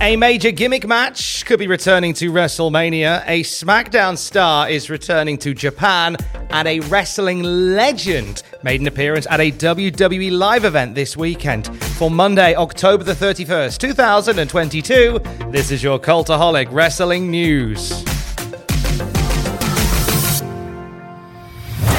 A 0.00 0.14
major 0.14 0.50
gimmick 0.50 0.86
match 0.86 1.46
could 1.46 1.58
be 1.58 1.66
returning 1.66 2.12
to 2.14 2.30
WrestleMania. 2.30 3.24
A 3.26 3.42
SmackDown 3.42 4.18
star 4.18 4.68
is 4.68 4.90
returning 4.90 5.38
to 5.38 5.54
Japan, 5.54 6.16
and 6.50 6.68
a 6.68 6.80
wrestling 6.80 7.42
legend 7.42 8.42
made 8.62 8.82
an 8.82 8.88
appearance 8.88 9.26
at 9.30 9.40
a 9.40 9.50
WWE 9.50 10.30
live 10.36 10.66
event 10.66 10.94
this 10.94 11.16
weekend. 11.16 11.74
For 11.98 12.10
Monday, 12.10 12.54
October 12.54 13.04
the 13.04 13.14
31st, 13.14 13.78
2022, 13.78 15.18
this 15.50 15.70
is 15.70 15.82
your 15.82 15.98
Cultaholic 15.98 16.68
Wrestling 16.70 17.30
News. 17.30 17.88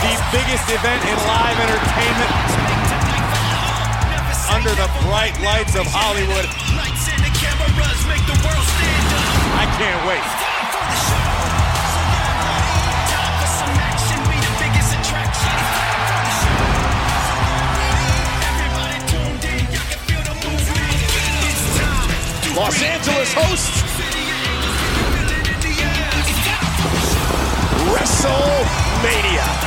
the 0.08 0.24
biggest 0.32 0.70
event 0.70 1.04
in 1.04 1.18
live 1.26 1.60
entertainment 1.60 2.48
under 4.50 4.70
the 4.70 4.88
bright 5.04 5.40
lights 5.42 5.76
of 5.76 5.86
Hollywood. 5.90 7.27
I 9.60 9.66
can't 9.78 10.08
wait. 10.08 10.24
Los 22.56 22.82
Angeles 22.82 23.34
hosts 23.34 23.84
WrestleMania. 27.92 29.67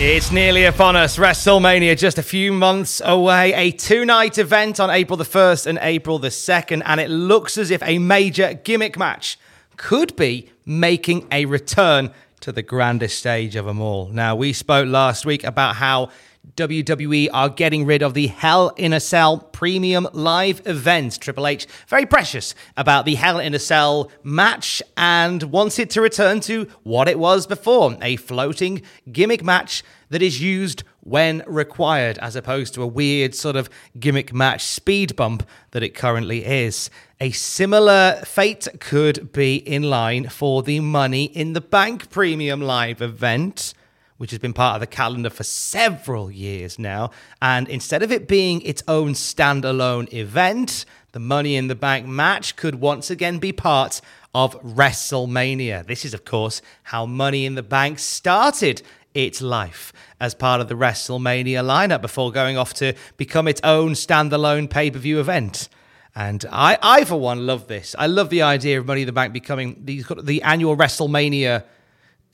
It's 0.00 0.30
nearly 0.30 0.66
upon 0.66 0.94
us. 0.94 1.16
WrestleMania 1.16 1.98
just 1.98 2.18
a 2.18 2.22
few 2.22 2.52
months 2.52 3.02
away. 3.04 3.52
A 3.54 3.72
two 3.72 4.04
night 4.04 4.38
event 4.38 4.78
on 4.78 4.90
April 4.90 5.16
the 5.16 5.24
1st 5.24 5.66
and 5.66 5.76
April 5.82 6.20
the 6.20 6.28
2nd. 6.28 6.82
And 6.84 7.00
it 7.00 7.10
looks 7.10 7.58
as 7.58 7.72
if 7.72 7.82
a 7.82 7.98
major 7.98 8.54
gimmick 8.54 8.96
match 8.96 9.40
could 9.76 10.14
be 10.14 10.50
making 10.64 11.26
a 11.32 11.46
return 11.46 12.12
to 12.40 12.52
the 12.52 12.62
grandest 12.62 13.18
stage 13.18 13.56
of 13.56 13.66
them 13.66 13.80
all. 13.80 14.08
Now, 14.08 14.36
we 14.36 14.52
spoke 14.52 14.88
last 14.88 15.26
week 15.26 15.44
about 15.44 15.76
how 15.76 16.10
WWE 16.56 17.28
are 17.32 17.48
getting 17.48 17.84
rid 17.84 18.02
of 18.02 18.14
the 18.14 18.28
Hell 18.28 18.70
in 18.76 18.92
a 18.92 19.00
Cell 19.00 19.38
premium 19.38 20.08
live 20.12 20.62
event. 20.66 21.20
Triple 21.20 21.46
H, 21.46 21.66
very 21.88 22.06
precious 22.06 22.54
about 22.76 23.04
the 23.04 23.16
Hell 23.16 23.38
in 23.38 23.54
a 23.54 23.58
Cell 23.58 24.10
match 24.22 24.82
and 24.96 25.42
wants 25.44 25.78
it 25.78 25.90
to 25.90 26.00
return 26.00 26.40
to 26.40 26.68
what 26.82 27.08
it 27.08 27.18
was 27.18 27.46
before 27.46 27.96
a 28.00 28.16
floating 28.16 28.82
gimmick 29.12 29.44
match 29.44 29.82
that 30.10 30.22
is 30.22 30.40
used 30.40 30.84
when 31.00 31.42
required, 31.46 32.18
as 32.18 32.36
opposed 32.36 32.74
to 32.74 32.82
a 32.82 32.86
weird 32.86 33.34
sort 33.34 33.56
of 33.56 33.70
gimmick 33.98 34.32
match 34.32 34.62
speed 34.64 35.16
bump 35.16 35.46
that 35.70 35.82
it 35.82 35.94
currently 35.94 36.44
is. 36.44 36.90
A 37.20 37.30
similar 37.30 38.20
fate 38.24 38.68
could 38.80 39.32
be 39.32 39.56
in 39.56 39.84
line 39.84 40.28
for 40.28 40.62
the 40.62 40.80
Money 40.80 41.24
in 41.24 41.52
the 41.52 41.60
Bank 41.60 42.10
premium 42.10 42.60
live 42.60 43.00
event 43.02 43.74
which 44.18 44.32
has 44.32 44.40
been 44.40 44.52
part 44.52 44.74
of 44.74 44.80
the 44.80 44.86
calendar 44.86 45.30
for 45.30 45.44
several 45.44 46.30
years 46.30 46.78
now. 46.78 47.10
And 47.40 47.68
instead 47.68 48.02
of 48.02 48.12
it 48.12 48.28
being 48.28 48.60
its 48.62 48.82
own 48.86 49.14
standalone 49.14 50.12
event, 50.12 50.84
the 51.12 51.20
Money 51.20 51.56
in 51.56 51.68
the 51.68 51.74
Bank 51.74 52.06
match 52.06 52.56
could 52.56 52.74
once 52.74 53.10
again 53.10 53.38
be 53.38 53.52
part 53.52 54.00
of 54.34 54.60
WrestleMania. 54.62 55.86
This 55.86 56.04
is, 56.04 56.12
of 56.12 56.24
course, 56.24 56.60
how 56.82 57.06
Money 57.06 57.46
in 57.46 57.54
the 57.54 57.62
Bank 57.62 57.98
started 57.98 58.82
its 59.14 59.40
life 59.40 59.92
as 60.20 60.34
part 60.34 60.60
of 60.60 60.68
the 60.68 60.74
WrestleMania 60.74 61.64
lineup 61.64 62.02
before 62.02 62.30
going 62.30 62.56
off 62.56 62.74
to 62.74 62.94
become 63.16 63.48
its 63.48 63.60
own 63.64 63.92
standalone 63.92 64.68
pay 64.68 64.90
per 64.90 64.98
view 64.98 65.20
event. 65.20 65.68
And 66.14 66.44
I, 66.50 66.78
I, 66.82 67.04
for 67.04 67.16
one, 67.16 67.46
love 67.46 67.68
this. 67.68 67.94
I 67.98 68.06
love 68.06 68.30
the 68.30 68.42
idea 68.42 68.80
of 68.80 68.86
Money 68.86 69.02
in 69.02 69.06
the 69.06 69.12
Bank 69.12 69.32
becoming 69.32 69.80
the, 69.84 70.04
the 70.22 70.42
annual 70.42 70.76
WrestleMania 70.76 71.64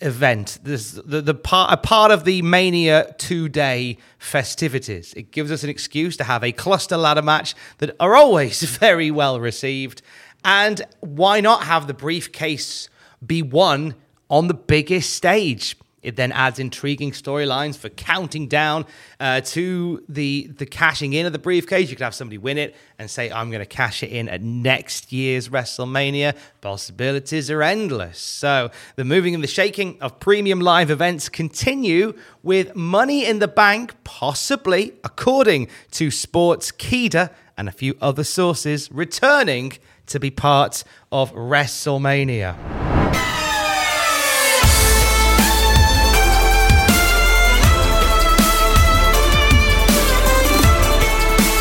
event. 0.00 0.58
This 0.62 0.92
the, 0.92 1.20
the 1.20 1.34
part 1.34 1.72
a 1.72 1.76
part 1.76 2.10
of 2.10 2.24
the 2.24 2.42
Mania 2.42 3.14
two 3.18 3.48
day 3.48 3.98
festivities. 4.18 5.14
It 5.14 5.32
gives 5.32 5.50
us 5.50 5.64
an 5.64 5.70
excuse 5.70 6.16
to 6.18 6.24
have 6.24 6.42
a 6.42 6.52
cluster 6.52 6.96
ladder 6.96 7.22
match 7.22 7.54
that 7.78 7.94
are 8.00 8.14
always 8.14 8.62
very 8.78 9.10
well 9.10 9.40
received. 9.40 10.02
And 10.44 10.82
why 11.00 11.40
not 11.40 11.64
have 11.64 11.86
the 11.86 11.94
briefcase 11.94 12.88
be 13.24 13.42
won 13.42 13.94
on 14.28 14.48
the 14.48 14.54
biggest 14.54 15.14
stage? 15.14 15.76
It 16.04 16.16
then 16.16 16.32
adds 16.32 16.58
intriguing 16.58 17.12
storylines 17.12 17.76
for 17.76 17.88
counting 17.88 18.46
down 18.46 18.86
uh, 19.18 19.40
to 19.40 20.04
the 20.08 20.50
the 20.58 20.66
cashing 20.66 21.14
in 21.14 21.26
of 21.26 21.32
the 21.32 21.38
briefcase. 21.38 21.90
You 21.90 21.96
could 21.96 22.04
have 22.04 22.14
somebody 22.14 22.38
win 22.38 22.58
it 22.58 22.76
and 22.98 23.10
say, 23.10 23.30
"I'm 23.30 23.50
going 23.50 23.60
to 23.62 23.66
cash 23.66 24.02
it 24.02 24.10
in 24.10 24.28
at 24.28 24.42
next 24.42 25.12
year's 25.12 25.48
WrestleMania." 25.48 26.36
Possibilities 26.60 27.50
are 27.50 27.62
endless. 27.62 28.18
So 28.18 28.70
the 28.96 29.04
moving 29.04 29.34
and 29.34 29.42
the 29.42 29.48
shaking 29.48 29.96
of 30.00 30.20
premium 30.20 30.60
live 30.60 30.90
events 30.90 31.28
continue 31.28 32.14
with 32.42 32.76
Money 32.76 33.26
in 33.26 33.38
the 33.38 33.48
Bank, 33.48 33.94
possibly, 34.04 34.92
according 35.02 35.68
to 35.92 36.08
Sportskeeda 36.08 37.30
and 37.56 37.68
a 37.68 37.72
few 37.72 37.96
other 38.00 38.24
sources, 38.24 38.90
returning 38.92 39.72
to 40.06 40.20
be 40.20 40.30
part 40.30 40.84
of 41.10 41.32
WrestleMania. 41.32 42.83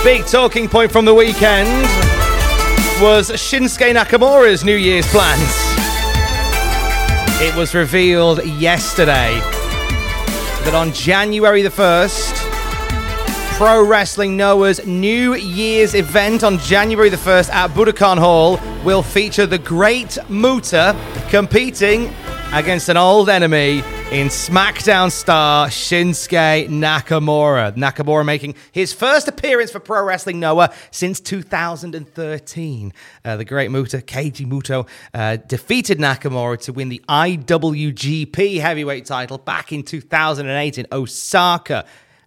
Big 0.03 0.25
talking 0.25 0.67
point 0.67 0.91
from 0.91 1.05
the 1.05 1.13
weekend 1.13 1.69
was 3.01 3.31
Shinsuke 3.31 3.95
Nakamura's 3.95 4.65
New 4.65 4.75
Year's 4.75 5.07
plans. 5.07 5.41
It 7.41 7.55
was 7.55 7.73
revealed 7.73 8.43
yesterday 8.45 9.39
that 10.65 10.73
on 10.73 10.91
January 10.91 11.61
the 11.61 11.69
1st, 11.69 12.35
Pro 13.55 13.87
Wrestling 13.87 14.35
Noah's 14.35 14.85
New 14.85 15.35
Year's 15.35 15.93
event 15.95 16.43
on 16.43 16.57
January 16.57 17.07
the 17.07 17.15
1st 17.15 17.49
at 17.53 17.71
Budokan 17.71 18.17
Hall 18.17 18.59
will 18.83 19.03
feature 19.03 19.45
the 19.45 19.57
Great 19.57 20.17
Muta 20.27 20.99
competing 21.29 22.13
against 22.51 22.89
an 22.89 22.97
old 22.97 23.29
enemy 23.29 23.81
in 24.13 24.27
SmackDown 24.27 25.11
star 25.11 25.69
Shinsuke 25.69 26.69
Nakamura. 26.69 27.75
Nakamura 27.75 28.23
making 28.23 28.53
his 28.71 28.93
first 28.93 29.27
appearance 29.27 29.71
for 29.71 29.79
Pro 29.79 30.03
Wrestling 30.03 30.39
Noah 30.39 30.71
since 30.91 31.19
2013. 31.19 32.93
Uh, 33.25 33.37
the 33.37 33.43
great 33.43 33.71
Muta, 33.71 33.97
Keiji 33.97 34.45
Muto, 34.45 34.87
uh, 35.15 35.37
defeated 35.37 35.97
Nakamura 35.97 36.61
to 36.61 36.71
win 36.71 36.89
the 36.89 37.01
IWGP 37.09 38.59
heavyweight 38.59 39.07
title 39.07 39.39
back 39.39 39.73
in 39.73 39.81
2008 39.81 40.77
in 40.77 40.85
Osaka, 40.91 41.83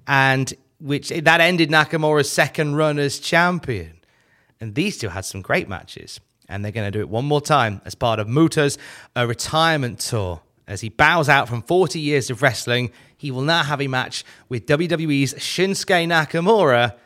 and 0.09 0.53
which 0.81 1.11
that 1.11 1.41
ended 1.41 1.71
Nakamura's 1.71 2.29
second 2.29 2.75
run 2.75 2.99
as 2.99 3.21
champion. 3.21 4.01
And 4.61 4.75
these 4.75 4.99
two 4.99 5.11
had 5.11 5.25
some 5.25 5.41
great 5.41 5.69
matches. 5.69 6.19
And 6.49 6.65
they're 6.65 6.73
going 6.73 6.91
to 6.91 6.91
do 6.91 7.01
it 7.01 7.09
one 7.09 7.27
more 7.27 7.41
time 7.41 7.81
as 7.85 7.95
part 7.95 8.19
of 8.19 8.27
Muta's 8.27 8.77
uh, 9.17 9.25
retirement 9.25 10.01
tour. 10.01 10.43
As 10.69 10.81
he 10.81 10.89
bows 10.89 11.29
out 11.29 11.49
from 11.49 11.63
40 11.63 12.01
years 12.01 12.29
of 12.29 12.43
wrestling, 12.43 12.91
he 13.17 13.31
will 13.31 13.43
now 13.43 13.63
have 13.63 13.81
a 13.81 13.87
match 13.87 14.25
with 14.49 14.67
WWE's 14.67 15.35
Shinsuke 15.35 16.07
Nakamura 16.09 16.97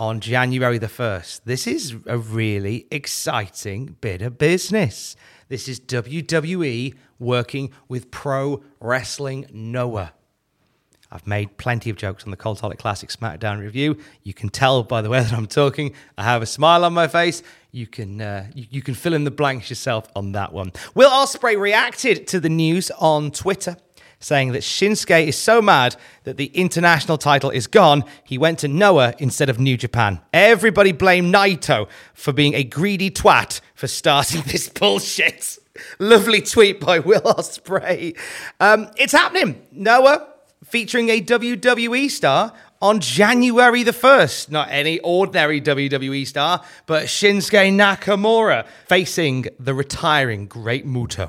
on 0.00 0.20
January 0.20 0.78
the 0.78 0.86
1st. 0.86 1.42
This 1.44 1.66
is 1.66 1.94
a 2.06 2.16
really 2.16 2.86
exciting 2.90 3.96
bit 4.00 4.22
of 4.22 4.38
business. 4.38 5.14
This 5.48 5.68
is 5.68 5.78
WWE 5.78 6.94
working 7.18 7.70
with 7.86 8.10
Pro 8.10 8.64
Wrestling 8.80 9.46
Noah. 9.52 10.14
I've 11.12 11.26
made 11.26 11.58
plenty 11.58 11.90
of 11.90 11.96
jokes 11.96 12.24
on 12.24 12.30
the 12.30 12.38
Cultaholic 12.38 12.78
Classic 12.78 13.10
SmackDown 13.10 13.60
review. 13.60 13.98
You 14.22 14.32
can 14.32 14.48
tell 14.48 14.82
by 14.82 15.02
the 15.02 15.10
way 15.10 15.20
that 15.20 15.32
I'm 15.32 15.46
talking. 15.46 15.94
I 16.16 16.24
have 16.24 16.40
a 16.40 16.46
smile 16.46 16.86
on 16.86 16.94
my 16.94 17.06
face. 17.06 17.42
You 17.70 17.86
can 17.86 18.20
uh, 18.22 18.46
you, 18.54 18.66
you 18.70 18.82
can 18.82 18.94
fill 18.94 19.12
in 19.12 19.24
the 19.24 19.30
blanks 19.30 19.68
yourself 19.68 20.08
on 20.16 20.32
that 20.32 20.54
one. 20.54 20.72
Will 20.94 21.10
Ospreay 21.10 21.60
reacted 21.60 22.26
to 22.28 22.40
the 22.40 22.48
news 22.48 22.90
on 22.92 23.30
Twitter, 23.30 23.76
saying 24.20 24.52
that 24.52 24.62
Shinsuke 24.62 25.26
is 25.26 25.36
so 25.36 25.60
mad 25.60 25.96
that 26.24 26.38
the 26.38 26.46
international 26.46 27.18
title 27.18 27.50
is 27.50 27.66
gone. 27.66 28.04
He 28.24 28.38
went 28.38 28.58
to 28.60 28.68
Noah 28.68 29.14
instead 29.18 29.50
of 29.50 29.60
New 29.60 29.76
Japan. 29.76 30.18
Everybody 30.32 30.92
blame 30.92 31.30
Naito 31.30 31.88
for 32.14 32.32
being 32.32 32.54
a 32.54 32.64
greedy 32.64 33.10
twat 33.10 33.60
for 33.74 33.86
starting 33.86 34.40
this 34.46 34.70
bullshit. 34.70 35.58
Lovely 35.98 36.40
tweet 36.40 36.80
by 36.80 37.00
Will 37.00 37.20
Ospreay. 37.20 38.18
Um, 38.60 38.90
it's 38.96 39.12
happening. 39.12 39.66
Noah 39.72 40.31
featuring 40.72 41.10
a 41.10 41.20
WWE 41.20 42.10
star 42.10 42.50
on 42.80 42.98
January 42.98 43.82
the 43.82 43.92
1st. 43.92 44.50
Not 44.50 44.68
any 44.70 44.98
ordinary 45.00 45.60
WWE 45.60 46.26
star, 46.26 46.64
but 46.86 47.04
Shinsuke 47.04 47.70
Nakamura 47.74 48.66
facing 48.88 49.48
the 49.60 49.74
retiring 49.74 50.46
Great 50.46 50.86
Muto. 50.86 51.28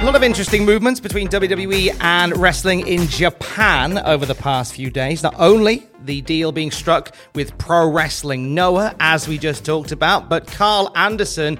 A 0.00 0.04
lot 0.04 0.16
of 0.16 0.22
interesting 0.22 0.64
movements 0.64 0.98
between 0.98 1.28
WWE 1.28 1.94
and 2.00 2.34
wrestling 2.38 2.86
in 2.86 3.06
Japan 3.08 3.98
over 3.98 4.24
the 4.24 4.34
past 4.34 4.72
few 4.72 4.88
days. 4.88 5.22
Not 5.22 5.34
only 5.38 5.86
the 6.06 6.22
deal 6.22 6.52
being 6.52 6.70
struck 6.70 7.14
with 7.34 7.56
Pro 7.58 7.86
Wrestling 7.86 8.54
Noah, 8.54 8.96
as 8.98 9.28
we 9.28 9.36
just 9.36 9.62
talked 9.62 9.92
about, 9.92 10.30
but 10.30 10.46
Carl 10.46 10.90
Anderson 10.96 11.58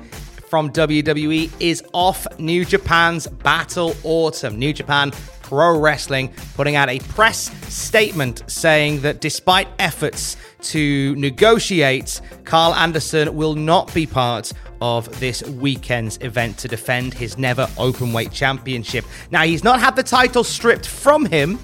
from 0.49 0.73
WWE 0.73 1.53
is 1.61 1.85
off 1.93 2.27
New 2.39 2.65
Japan's 2.65 3.27
Battle 3.27 3.95
Autumn. 4.05 4.59
New 4.59 4.73
Japan 4.73 5.13
Pro 5.50 5.76
Wrestling 5.81 6.32
putting 6.55 6.76
out 6.76 6.88
a 6.88 7.00
press 7.00 7.50
statement 7.75 8.44
saying 8.47 9.00
that 9.00 9.20
despite 9.20 9.67
efforts 9.81 10.37
to 10.62 11.17
negotiate, 11.17 12.20
Carl 12.44 12.73
Anderson 12.73 13.35
will 13.35 13.56
not 13.56 13.93
be 13.93 14.06
part 14.06 14.52
of 14.81 15.19
this 15.19 15.43
weekend's 15.43 16.19
event 16.19 16.56
to 16.58 16.69
defend 16.69 17.14
his 17.14 17.37
never 17.37 17.67
openweight 17.79 18.32
championship. 18.32 19.05
Now, 19.32 19.43
he's 19.43 19.64
not 19.64 19.81
had 19.81 19.97
the 19.97 20.05
title 20.05 20.44
stripped 20.44 20.87
from 20.87 21.26
him, 21.26 21.58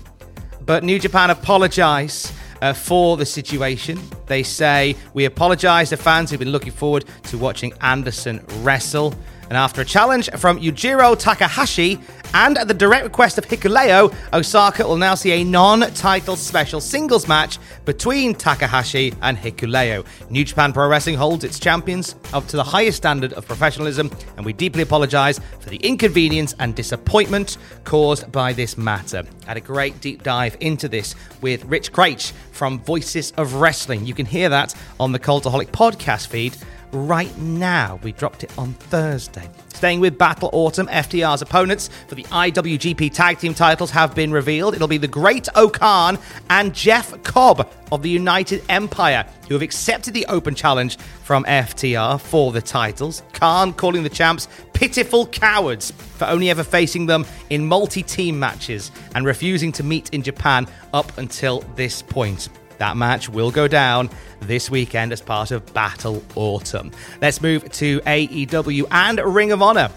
but 0.62 0.82
New 0.82 0.98
Japan 0.98 1.30
apologize. 1.30 2.32
Uh, 2.62 2.72
for 2.72 3.18
the 3.18 3.26
situation. 3.26 4.00
They 4.24 4.42
say, 4.42 4.96
We 5.12 5.26
apologize 5.26 5.90
to 5.90 5.98
fans 5.98 6.30
who've 6.30 6.40
been 6.40 6.52
looking 6.52 6.72
forward 6.72 7.04
to 7.24 7.36
watching 7.36 7.74
Anderson 7.82 8.42
wrestle. 8.62 9.14
And 9.48 9.56
after 9.56 9.82
a 9.82 9.84
challenge 9.84 10.28
from 10.32 10.58
Yujiro 10.58 11.18
Takahashi 11.18 12.00
and 12.34 12.58
at 12.58 12.68
the 12.68 12.74
direct 12.74 13.04
request 13.04 13.38
of 13.38 13.46
Hikuleo, 13.46 14.12
Osaka 14.32 14.86
will 14.86 14.96
now 14.96 15.14
see 15.14 15.32
a 15.32 15.44
non 15.44 15.80
title 15.92 16.36
special 16.36 16.80
singles 16.80 17.28
match 17.28 17.58
between 17.84 18.34
Takahashi 18.34 19.14
and 19.22 19.38
Hikuleo. 19.38 20.04
New 20.30 20.44
Japan 20.44 20.72
Pro 20.72 20.88
Wrestling 20.88 21.16
holds 21.16 21.44
its 21.44 21.60
champions 21.60 22.16
up 22.32 22.46
to 22.48 22.56
the 22.56 22.64
highest 22.64 22.96
standard 22.96 23.32
of 23.34 23.46
professionalism, 23.46 24.10
and 24.36 24.44
we 24.44 24.52
deeply 24.52 24.82
apologize 24.82 25.38
for 25.60 25.70
the 25.70 25.76
inconvenience 25.76 26.54
and 26.58 26.74
disappointment 26.74 27.58
caused 27.84 28.30
by 28.32 28.52
this 28.52 28.76
matter. 28.76 29.22
Had 29.46 29.56
a 29.56 29.60
great 29.60 30.00
deep 30.00 30.22
dive 30.24 30.56
into 30.60 30.88
this 30.88 31.14
with 31.40 31.64
Rich 31.66 31.92
Kraetsch 31.92 32.32
from 32.50 32.80
Voices 32.80 33.32
of 33.36 33.54
Wrestling. 33.54 34.04
You 34.04 34.14
can 34.14 34.26
hear 34.26 34.48
that 34.48 34.74
on 34.98 35.12
the 35.12 35.20
Cultaholic 35.20 35.68
podcast 35.68 36.26
feed 36.26 36.56
right 36.92 37.36
now. 37.38 38.00
We 38.02 38.12
dropped 38.12 38.44
it 38.44 38.58
on 38.58 38.72
Thursday. 38.74 39.48
Staying 39.76 40.00
with 40.00 40.16
Battle 40.16 40.48
Autumn, 40.52 40.86
FTR's 40.86 41.42
opponents 41.42 41.90
for 42.08 42.14
the 42.14 42.22
IWGP 42.24 43.12
Tag 43.12 43.38
Team 43.38 43.52
titles 43.52 43.90
have 43.90 44.14
been 44.14 44.32
revealed. 44.32 44.74
It'll 44.74 44.88
be 44.88 44.96
the 44.96 45.06
Great 45.06 45.48
O-Khan 45.54 46.18
and 46.48 46.74
Jeff 46.74 47.22
Cobb 47.24 47.70
of 47.92 48.02
the 48.02 48.08
United 48.08 48.62
Empire 48.70 49.26
who 49.48 49.54
have 49.54 49.60
accepted 49.60 50.14
the 50.14 50.24
open 50.26 50.54
challenge 50.54 50.96
from 50.96 51.44
FTR 51.44 52.18
for 52.18 52.52
the 52.52 52.62
titles. 52.62 53.22
Khan 53.34 53.74
calling 53.74 54.02
the 54.02 54.08
champs 54.08 54.48
pitiful 54.72 55.26
cowards 55.26 55.90
for 55.90 56.26
only 56.26 56.48
ever 56.48 56.64
facing 56.64 57.04
them 57.04 57.26
in 57.50 57.66
multi 57.66 58.02
team 58.02 58.38
matches 58.38 58.90
and 59.14 59.26
refusing 59.26 59.72
to 59.72 59.82
meet 59.82 60.08
in 60.14 60.22
Japan 60.22 60.66
up 60.94 61.18
until 61.18 61.60
this 61.76 62.00
point. 62.00 62.48
That 62.78 62.96
match 62.96 63.28
will 63.28 63.50
go 63.50 63.68
down 63.68 64.10
this 64.40 64.70
weekend 64.70 65.12
as 65.12 65.20
part 65.20 65.50
of 65.50 65.72
Battle 65.72 66.22
Autumn. 66.34 66.92
Let's 67.20 67.40
move 67.40 67.70
to 67.72 68.00
AEW 68.00 68.86
and 68.90 69.18
Ring 69.18 69.52
of 69.52 69.62
Honor. 69.62 69.90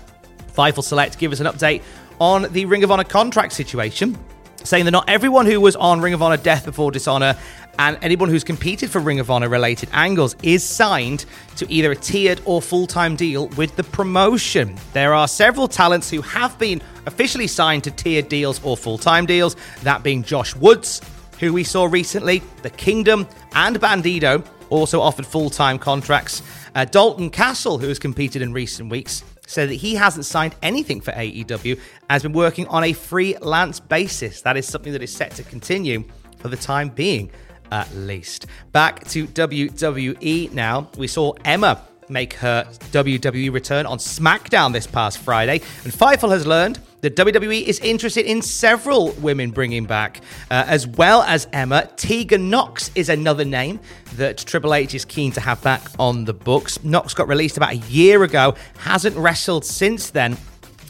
Fightful 0.55 0.83
Select 0.83 1.17
give 1.17 1.31
us 1.31 1.39
an 1.39 1.47
update 1.47 1.81
on 2.19 2.51
the 2.51 2.65
Ring 2.65 2.83
of 2.83 2.91
Honor 2.91 3.03
contract 3.03 3.53
situation. 3.53 4.17
saying 4.63 4.83
that 4.85 4.91
not 4.91 5.09
everyone 5.09 5.45
who 5.45 5.61
was 5.61 5.75
on 5.77 6.01
Ring 6.01 6.13
of 6.13 6.21
Honor 6.21 6.35
Death 6.35 6.65
Before 6.65 6.91
Dishonor 6.91 7.37
and 7.79 7.97
anyone 8.01 8.27
who's 8.27 8.43
competed 8.43 8.89
for 8.89 8.99
Ring 8.99 9.21
of 9.21 9.31
Honor 9.31 9.47
related 9.47 9.87
angles 9.93 10.35
is 10.43 10.63
signed 10.63 11.23
to 11.55 11.71
either 11.71 11.91
a 11.91 11.95
tiered 11.95 12.41
or 12.43 12.61
full 12.61 12.85
time 12.85 13.15
deal 13.15 13.47
with 13.49 13.75
the 13.77 13.83
promotion. 13.85 14.75
There 14.91 15.13
are 15.13 15.29
several 15.29 15.69
talents 15.69 16.09
who 16.09 16.21
have 16.21 16.59
been 16.59 16.81
officially 17.05 17.47
signed 17.47 17.85
to 17.85 17.91
tiered 17.91 18.27
deals 18.27 18.61
or 18.63 18.75
full 18.75 18.97
time 18.97 19.25
deals, 19.25 19.55
that 19.83 20.03
being 20.03 20.23
Josh 20.23 20.55
Woods, 20.57 21.01
who 21.39 21.53
we 21.53 21.63
saw 21.63 21.85
recently, 21.85 22.41
The 22.61 22.69
Kingdom, 22.69 23.27
and 23.53 23.79
Bandido 23.79 24.45
also 24.69 25.01
offered 25.01 25.25
full 25.25 25.49
time 25.49 25.79
contracts. 25.79 26.41
Uh, 26.75 26.85
Dalton 26.85 27.29
Castle, 27.29 27.77
who 27.77 27.87
has 27.87 27.99
competed 27.99 28.41
in 28.41 28.53
recent 28.53 28.89
weeks, 28.89 29.23
said 29.47 29.69
that 29.69 29.75
he 29.75 29.95
hasn't 29.95 30.25
signed 30.25 30.55
anything 30.61 31.01
for 31.01 31.11
AEW 31.11 31.79
has 32.09 32.21
been 32.21 32.33
working 32.33 32.67
on 32.67 32.83
a 32.83 32.93
freelance 32.93 33.79
basis. 33.79 34.41
That 34.41 34.57
is 34.57 34.67
something 34.67 34.93
that 34.93 35.01
is 35.01 35.11
set 35.11 35.31
to 35.31 35.43
continue 35.43 36.03
for 36.37 36.49
the 36.49 36.57
time 36.57 36.89
being, 36.89 37.31
at 37.71 37.91
least. 37.95 38.45
Back 38.71 39.05
to 39.09 39.25
WWE 39.27 40.51
now. 40.53 40.89
We 40.97 41.07
saw 41.07 41.33
Emma 41.43 41.81
make 42.09 42.33
her 42.33 42.65
WWE 42.91 43.51
return 43.51 43.85
on 43.85 43.97
SmackDown 43.97 44.73
this 44.73 44.87
past 44.87 45.19
Friday, 45.19 45.61
and 45.83 45.93
Fightful 45.93 46.31
has 46.31 46.45
learned 46.45 46.79
that 47.01 47.15
WWE 47.15 47.63
is 47.63 47.79
interested 47.79 48.25
in 48.25 48.41
several 48.41 49.11
women 49.13 49.51
bringing 49.51 49.85
back, 49.85 50.21
uh, 50.51 50.65
as 50.67 50.85
well 50.87 51.21
as 51.23 51.47
Emma. 51.53 51.89
Tegan 51.95 52.49
Knox 52.49 52.91
is 52.95 53.09
another 53.09 53.45
name 53.45 53.79
that 54.15 54.37
Triple 54.37 54.73
H 54.73 54.93
is 54.93 55.05
keen 55.05 55.31
to 55.33 55.41
have 55.41 55.61
back 55.61 55.81
on 55.97 56.25
the 56.25 56.33
books. 56.33 56.83
Knox 56.83 57.13
got 57.13 57.27
released 57.27 57.57
about 57.57 57.71
a 57.71 57.77
year 57.77 58.23
ago, 58.23 58.55
hasn't 58.79 59.15
wrestled 59.15 59.65
since 59.65 60.09
then. 60.09 60.37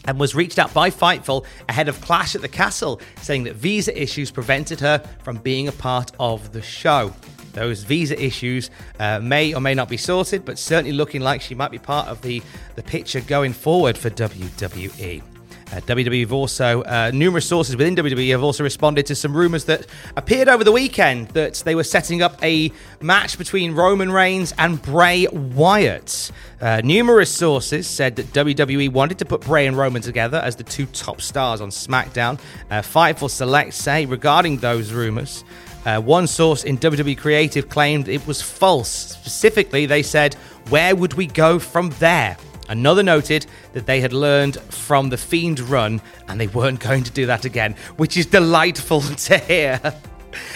And 0.05 0.19
was 0.19 0.33
reached 0.33 0.57
out 0.57 0.73
by 0.73 0.89
Fightful 0.89 1.45
ahead 1.67 1.87
of 1.87 1.99
Clash 2.01 2.33
at 2.33 2.41
the 2.41 2.47
Castle, 2.47 2.99
saying 3.21 3.43
that 3.43 3.55
visa 3.55 4.01
issues 4.01 4.31
prevented 4.31 4.79
her 4.79 4.99
from 5.23 5.37
being 5.37 5.67
a 5.67 5.71
part 5.73 6.11
of 6.19 6.51
the 6.51 6.61
show. 6.61 7.13
Those 7.53 7.83
visa 7.83 8.21
issues 8.21 8.69
uh, 8.99 9.19
may 9.19 9.53
or 9.53 9.61
may 9.61 9.73
not 9.73 9.89
be 9.89 9.97
sorted, 9.97 10.45
but 10.45 10.57
certainly 10.57 10.91
looking 10.91 11.21
like 11.21 11.41
she 11.41 11.55
might 11.55 11.71
be 11.71 11.79
part 11.79 12.07
of 12.07 12.21
the, 12.21 12.41
the 12.75 12.83
picture 12.83 13.21
going 13.21 13.53
forward 13.53 13.97
for 13.97 14.09
WWE. 14.09 15.23
Uh, 15.71 15.79
WWE 15.81 16.21
have 16.21 16.33
also, 16.33 16.81
uh, 16.83 17.11
numerous 17.13 17.45
sources 17.45 17.75
within 17.77 17.95
WWE 17.95 18.31
have 18.31 18.41
also 18.41 18.63
responded 18.63 19.05
to 19.05 19.13
some 19.13 19.35
rumors 19.35 19.65
that 19.65 19.85
appeared 20.15 20.49
over 20.49 20.63
the 20.63 20.71
weekend 20.71 21.27
that 21.29 21.55
they 21.65 21.75
were 21.75 21.83
setting 21.83 22.23
up 22.23 22.41
a 22.41 22.71
match 23.01 23.37
between 23.37 23.75
Roman 23.75 24.11
Reigns 24.11 24.51
and 24.57 24.81
Bray 24.81 25.27
Wyatt. 25.27 26.31
Uh, 26.59 26.81
numerous 26.83 27.29
sources 27.31 27.85
said 27.85 28.15
that 28.15 28.25
WWE 28.33 28.91
wanted 28.91 29.19
to 29.19 29.25
put 29.25 29.41
Bray 29.41 29.67
and 29.67 29.77
Roman 29.77 30.01
together 30.01 30.37
as 30.37 30.55
the 30.55 30.63
two 30.63 30.87
top 30.87 31.21
stars 31.21 31.61
on 31.61 31.69
SmackDown. 31.69 32.39
Uh, 32.71 32.81
Fightful 32.81 33.29
Select 33.29 33.75
say 33.75 34.07
regarding 34.07 34.57
those 34.57 34.91
rumors. 34.91 35.43
Uh, 35.85 36.01
one 36.01 36.27
source 36.27 36.63
in 36.63 36.77
WWE 36.77 37.17
Creative 37.17 37.69
claimed 37.69 38.07
it 38.07 38.25
was 38.27 38.41
false. 38.41 38.89
Specifically, 38.89 39.85
they 39.85 40.03
said, 40.03 40.33
Where 40.69 40.95
would 40.95 41.13
we 41.13 41.27
go 41.27 41.59
from 41.59 41.89
there? 41.99 42.37
Another 42.67 43.01
noted 43.01 43.47
that 43.73 43.87
they 43.87 43.99
had 43.99 44.13
learned 44.13 44.59
from 44.61 45.09
the 45.09 45.17
Fiend 45.17 45.59
run 45.59 46.01
and 46.27 46.39
they 46.39 46.47
weren't 46.47 46.79
going 46.87 47.03
to 47.03 47.11
do 47.11 47.25
that 47.25 47.45
again, 47.45 47.75
which 47.97 48.15
is 48.17 48.25
delightful 48.25 49.01
to 49.27 49.37
hear. 49.37 49.79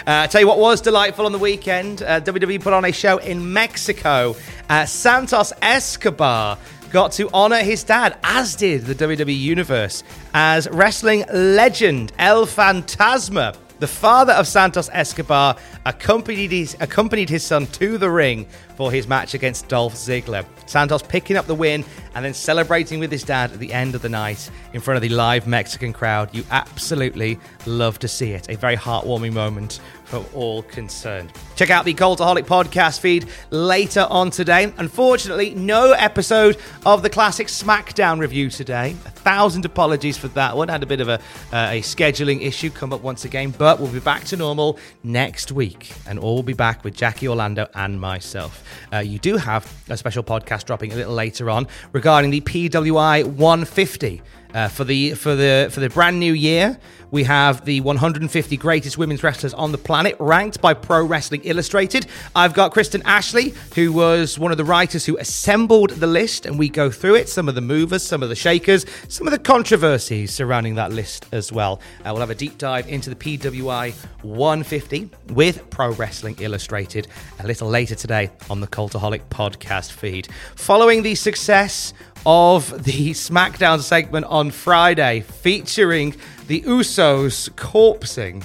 Uh, 0.05 0.27
tell 0.27 0.39
you 0.39 0.47
what 0.47 0.59
was 0.59 0.81
delightful 0.81 1.25
on 1.25 1.31
the 1.31 1.39
weekend. 1.39 2.03
Uh, 2.03 2.21
WWE 2.21 2.61
put 2.61 2.73
on 2.73 2.85
a 2.85 2.91
show 2.91 3.17
in 3.17 3.53
Mexico. 3.53 4.35
Uh, 4.69 4.85
Santos 4.85 5.51
Escobar 5.63 6.59
got 6.91 7.11
to 7.13 7.27
honor 7.33 7.57
his 7.57 7.83
dad, 7.83 8.15
as 8.23 8.55
did 8.55 8.85
the 8.85 8.93
WWE 8.93 9.35
Universe, 9.35 10.03
as 10.35 10.69
wrestling 10.69 11.25
legend 11.33 12.13
El 12.19 12.45
Fantasma. 12.45 13.57
The 13.79 13.87
father 13.87 14.33
of 14.33 14.47
Santos 14.47 14.89
Escobar 14.93 15.57
accompanied 15.85 16.51
his, 16.51 16.77
accompanied 16.79 17.29
his 17.29 17.43
son 17.43 17.67
to 17.67 17.97
the 17.97 18.09
ring 18.09 18.45
for 18.75 18.91
his 18.91 19.07
match 19.07 19.33
against 19.33 19.67
Dolph 19.67 19.93
Ziggler. 19.93 20.45
Santos 20.65 21.03
picking 21.03 21.37
up 21.37 21.45
the 21.45 21.55
win 21.55 21.83
and 22.15 22.23
then 22.23 22.33
celebrating 22.33 22.99
with 22.99 23.11
his 23.11 23.23
dad 23.23 23.51
at 23.51 23.59
the 23.59 23.73
end 23.73 23.95
of 23.95 24.01
the 24.01 24.09
night 24.09 24.49
in 24.73 24.81
front 24.81 24.95
of 24.95 25.01
the 25.01 25.09
live 25.09 25.47
Mexican 25.47 25.93
crowd. 25.93 26.33
You 26.33 26.43
absolutely 26.51 27.39
love 27.65 27.99
to 27.99 28.07
see 28.07 28.31
it. 28.31 28.49
A 28.49 28.55
very 28.55 28.77
heartwarming 28.77 29.33
moment 29.33 29.79
for 30.05 30.23
all 30.35 30.61
concerned. 30.63 31.31
Check 31.55 31.69
out 31.69 31.85
the 31.85 31.93
Cultaholic 31.93 32.45
podcast 32.45 32.99
feed 32.99 33.27
later 33.49 34.05
on 34.09 34.29
today. 34.29 34.71
Unfortunately, 34.77 35.55
no 35.55 35.93
episode 35.93 36.57
of 36.85 37.01
the 37.01 37.09
classic 37.09 37.47
SmackDown 37.47 38.19
review 38.19 38.49
today. 38.49 38.91
A 39.05 39.11
thousand 39.11 39.65
apologies 39.65 40.17
for 40.17 40.27
that 40.29 40.55
one. 40.55 40.67
Had 40.67 40.83
a 40.83 40.87
bit 40.87 41.01
of 41.01 41.09
a, 41.09 41.19
uh, 41.51 41.69
a 41.71 41.81
scheduling 41.81 42.45
issue 42.45 42.69
come 42.69 42.93
up 42.93 43.01
once 43.01 43.25
again, 43.25 43.53
but 43.57 43.79
we'll 43.79 43.91
be 43.91 43.99
back 43.99 44.23
to 44.25 44.37
normal 44.37 44.77
next 45.03 45.51
week, 45.51 45.91
and 46.07 46.19
all 46.19 46.35
will 46.35 46.43
be 46.43 46.53
back 46.53 46.83
with 46.83 46.95
Jackie 46.95 47.27
Orlando 47.27 47.67
and 47.73 47.99
myself. 47.99 48.62
Uh, 48.91 48.99
you 48.99 49.19
do 49.19 49.37
have 49.37 49.71
a 49.89 49.97
special 49.97 50.23
podcast 50.23 50.65
dropping 50.65 50.91
a 50.91 50.95
little 50.95 51.13
later 51.13 51.49
on 51.49 51.67
regarding 51.91 52.31
the 52.31 52.41
PWI 52.41 53.25
150. 53.25 54.21
Uh, 54.53 54.67
for 54.67 54.83
the 54.83 55.13
for 55.15 55.35
the 55.35 55.69
for 55.71 55.79
the 55.79 55.89
brand 55.89 56.19
new 56.19 56.33
year, 56.33 56.77
we 57.09 57.23
have 57.23 57.63
the 57.65 57.79
150 57.81 58.57
greatest 58.57 58.97
women's 58.97 59.23
wrestlers 59.23 59.53
on 59.53 59.71
the 59.71 59.77
planet, 59.77 60.15
ranked 60.19 60.61
by 60.61 60.73
Pro 60.73 61.05
Wrestling 61.05 61.41
Illustrated. 61.43 62.07
I've 62.35 62.53
got 62.53 62.71
Kristen 62.71 63.01
Ashley, 63.05 63.53
who 63.75 63.93
was 63.93 64.39
one 64.39 64.51
of 64.51 64.57
the 64.57 64.63
writers 64.63 65.05
who 65.05 65.17
assembled 65.17 65.91
the 65.91 66.07
list, 66.07 66.45
and 66.45 66.57
we 66.57 66.69
go 66.69 66.89
through 66.89 67.15
it. 67.15 67.29
Some 67.29 67.47
of 67.47 67.55
the 67.55 67.61
movers, 67.61 68.03
some 68.03 68.23
of 68.23 68.29
the 68.29 68.35
shakers, 68.35 68.85
some 69.09 69.27
of 69.27 69.31
the 69.31 69.39
controversies 69.39 70.33
surrounding 70.33 70.75
that 70.75 70.91
list 70.91 71.27
as 71.31 71.51
well. 71.51 71.81
Uh, 71.99 72.09
we'll 72.13 72.19
have 72.19 72.29
a 72.29 72.35
deep 72.35 72.57
dive 72.57 72.87
into 72.87 73.09
the 73.09 73.15
PWI 73.15 73.93
150 74.23 75.09
with 75.33 75.69
Pro 75.69 75.91
Wrestling 75.93 76.35
Illustrated 76.39 77.07
a 77.39 77.47
little 77.47 77.69
later 77.69 77.93
today 77.95 78.31
on 78.49 78.59
the 78.59 78.67
Cultaholic 78.67 79.21
podcast 79.29 79.91
feed. 79.91 80.29
Following 80.55 81.03
the 81.03 81.15
success 81.15 81.93
of 82.25 82.83
the 82.83 83.11
SmackDown 83.11 83.81
segment 83.81 84.25
on 84.25 84.51
Friday 84.51 85.21
featuring 85.21 86.15
the 86.47 86.61
Usos 86.61 87.49
corpsing, 87.51 88.43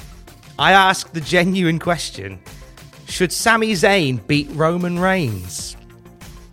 I 0.58 0.72
ask 0.72 1.12
the 1.12 1.20
genuine 1.20 1.78
question 1.78 2.40
Should 3.06 3.32
Sami 3.32 3.72
Zayn 3.72 4.26
beat 4.26 4.48
Roman 4.52 4.98
Reigns? 4.98 5.76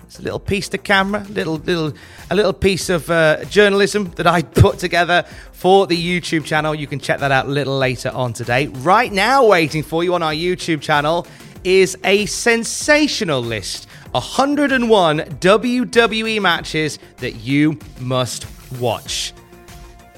It's 0.03 0.19
a 0.19 0.21
little 0.21 0.39
piece 0.39 0.69
to 0.69 0.77
camera, 0.77 1.25
little 1.29 1.55
little 1.57 1.93
a 2.29 2.35
little 2.35 2.53
piece 2.53 2.89
of 2.89 3.09
uh, 3.09 3.43
journalism 3.45 4.11
that 4.11 4.27
I 4.27 4.43
put 4.43 4.79
together 4.79 5.25
for 5.51 5.87
the 5.87 5.97
YouTube 5.97 6.45
channel. 6.45 6.75
You 6.75 6.87
can 6.87 6.99
check 6.99 7.19
that 7.19 7.31
out 7.31 7.47
a 7.47 7.49
little 7.49 7.77
later 7.77 8.11
on 8.13 8.33
today. 8.33 8.67
Right 8.67 9.11
now, 9.11 9.45
waiting 9.45 9.83
for 9.83 10.03
you 10.03 10.13
on 10.13 10.23
our 10.23 10.33
YouTube 10.33 10.81
channel 10.81 11.27
is 11.65 11.97
a 12.03 12.27
sensational 12.27 13.41
list 13.41 13.87
101 14.15 15.19
WWE 15.19 16.41
matches 16.41 16.99
that 17.17 17.35
you 17.35 17.77
must 17.99 18.47
watch. 18.79 19.33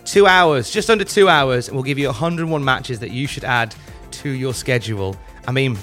Two 0.06 0.28
hours, 0.28 0.70
just 0.70 0.92
under 0.92 1.04
two 1.04 1.28
hours, 1.28 1.68
and 1.68 1.76
we'll 1.76 1.84
give 1.84 1.98
you 1.98 2.06
101 2.06 2.64
matches 2.64 3.00
that 3.00 3.10
you 3.10 3.26
should 3.26 3.44
add 3.44 3.74
to 4.12 4.30
your 4.30 4.54
schedule. 4.54 5.16
I 5.48 5.52
mean, 5.52 5.78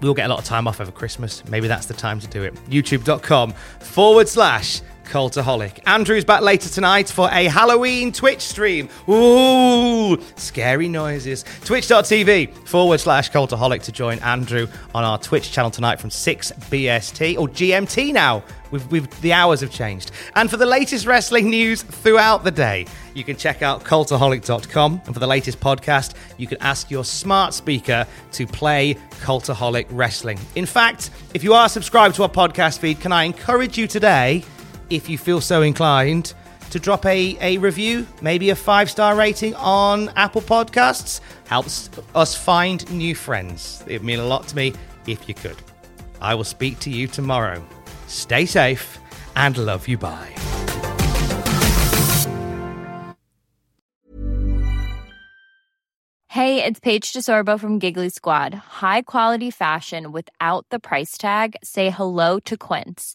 we'll 0.00 0.14
get 0.14 0.26
a 0.26 0.28
lot 0.28 0.38
of 0.38 0.44
time 0.44 0.68
off 0.68 0.80
over 0.80 0.92
Christmas. 0.92 1.44
Maybe 1.48 1.66
that's 1.66 1.86
the 1.86 1.94
time 1.94 2.20
to 2.20 2.28
do 2.28 2.44
it. 2.44 2.54
YouTube.com 2.70 3.52
forward 3.80 4.28
slash 4.28 4.80
Cultaholic. 5.04 5.80
Andrew's 5.86 6.24
back 6.24 6.40
later 6.40 6.68
tonight 6.68 7.08
for 7.08 7.28
a 7.30 7.44
Halloween 7.44 8.12
Twitch 8.12 8.40
stream. 8.40 8.88
Ooh, 9.08 10.20
scary 10.36 10.88
noises. 10.88 11.44
Twitch.tv 11.64 12.66
forward 12.66 12.98
slash 12.98 13.30
Cultaholic 13.30 13.82
to 13.84 13.92
join 13.92 14.18
Andrew 14.20 14.66
on 14.94 15.04
our 15.04 15.18
Twitch 15.18 15.52
channel 15.52 15.70
tonight 15.70 16.00
from 16.00 16.10
6 16.10 16.52
BST 16.52 17.38
or 17.38 17.48
GMT 17.48 18.12
now. 18.12 18.42
We've, 18.70 18.90
we've, 18.90 19.20
the 19.20 19.32
hours 19.32 19.60
have 19.60 19.70
changed. 19.70 20.10
And 20.34 20.50
for 20.50 20.56
the 20.56 20.66
latest 20.66 21.06
wrestling 21.06 21.48
news 21.48 21.82
throughout 21.82 22.42
the 22.42 22.50
day, 22.50 22.86
you 23.14 23.22
can 23.22 23.36
check 23.36 23.62
out 23.62 23.84
cultaholic.com. 23.84 25.02
And 25.04 25.14
for 25.14 25.20
the 25.20 25.26
latest 25.26 25.60
podcast, 25.60 26.14
you 26.38 26.48
can 26.48 26.58
ask 26.60 26.90
your 26.90 27.04
smart 27.04 27.54
speaker 27.54 28.04
to 28.32 28.46
play 28.46 28.96
Cultaholic 29.20 29.86
Wrestling. 29.90 30.40
In 30.56 30.66
fact, 30.66 31.10
if 31.34 31.44
you 31.44 31.54
are 31.54 31.68
subscribed 31.68 32.16
to 32.16 32.24
our 32.24 32.28
podcast 32.28 32.80
feed, 32.80 33.00
can 33.00 33.12
I 33.12 33.24
encourage 33.24 33.78
you 33.78 33.86
today, 33.86 34.44
if 34.90 35.08
you 35.08 35.18
feel 35.18 35.40
so 35.40 35.62
inclined, 35.62 36.34
to 36.70 36.80
drop 36.80 37.06
a, 37.06 37.36
a 37.40 37.58
review, 37.58 38.06
maybe 38.20 38.50
a 38.50 38.56
five 38.56 38.90
star 38.90 39.14
rating 39.14 39.54
on 39.54 40.08
Apple 40.16 40.42
Podcasts? 40.42 41.20
Helps 41.46 41.88
us 42.14 42.34
find 42.34 42.90
new 42.90 43.14
friends. 43.14 43.84
It 43.86 43.98
would 43.98 44.04
mean 44.04 44.18
a 44.18 44.26
lot 44.26 44.48
to 44.48 44.56
me 44.56 44.74
if 45.06 45.28
you 45.28 45.34
could. 45.34 45.56
I 46.20 46.34
will 46.34 46.44
speak 46.44 46.80
to 46.80 46.90
you 46.90 47.06
tomorrow. 47.06 47.64
Stay 48.08 48.46
safe 48.46 48.98
and 49.36 49.56
love 49.56 49.86
you. 49.86 49.98
Bye. 49.98 50.34
Hey, 56.28 56.64
it's 56.64 56.80
Paige 56.80 57.12
DeSorbo 57.12 57.60
from 57.60 57.78
Giggly 57.78 58.08
Squad. 58.08 58.52
High 58.54 59.02
quality 59.02 59.52
fashion 59.52 60.10
without 60.10 60.66
the 60.70 60.80
price 60.80 61.16
tag. 61.16 61.54
Say 61.62 61.90
hello 61.90 62.40
to 62.40 62.56
Quince. 62.56 63.14